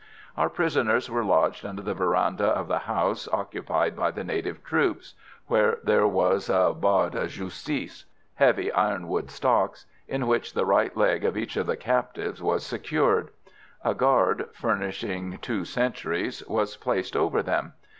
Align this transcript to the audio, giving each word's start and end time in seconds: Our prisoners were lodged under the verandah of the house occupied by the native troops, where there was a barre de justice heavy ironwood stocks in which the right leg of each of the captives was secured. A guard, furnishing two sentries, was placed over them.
Our 0.35 0.49
prisoners 0.49 1.11
were 1.11 1.23
lodged 1.23 1.63
under 1.63 1.83
the 1.83 1.93
verandah 1.93 2.47
of 2.47 2.67
the 2.67 2.79
house 2.79 3.29
occupied 3.31 3.95
by 3.95 4.09
the 4.09 4.23
native 4.23 4.63
troops, 4.63 5.13
where 5.45 5.77
there 5.83 6.07
was 6.07 6.49
a 6.49 6.73
barre 6.73 7.11
de 7.11 7.27
justice 7.27 8.05
heavy 8.33 8.71
ironwood 8.71 9.29
stocks 9.29 9.85
in 10.07 10.25
which 10.25 10.53
the 10.55 10.65
right 10.65 10.97
leg 10.97 11.23
of 11.23 11.37
each 11.37 11.55
of 11.55 11.67
the 11.67 11.77
captives 11.77 12.41
was 12.41 12.65
secured. 12.65 13.29
A 13.83 13.93
guard, 13.93 14.49
furnishing 14.53 15.37
two 15.39 15.65
sentries, 15.65 16.43
was 16.47 16.75
placed 16.77 17.15
over 17.15 17.43
them. 17.43 17.73